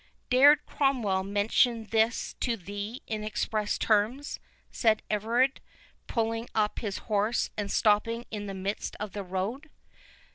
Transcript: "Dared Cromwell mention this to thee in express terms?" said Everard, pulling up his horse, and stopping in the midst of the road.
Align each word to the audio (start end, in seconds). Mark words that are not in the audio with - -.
"Dared 0.31 0.65
Cromwell 0.65 1.23
mention 1.23 1.83
this 1.91 2.33
to 2.39 2.57
thee 2.57 3.03
in 3.05 3.23
express 3.23 3.77
terms?" 3.77 4.39
said 4.71 5.03
Everard, 5.11 5.61
pulling 6.07 6.49
up 6.55 6.79
his 6.79 6.97
horse, 7.05 7.51
and 7.55 7.69
stopping 7.71 8.25
in 8.31 8.47
the 8.47 8.55
midst 8.55 8.95
of 8.99 9.11
the 9.11 9.21
road. 9.21 9.69